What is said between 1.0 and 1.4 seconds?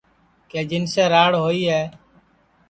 راڑ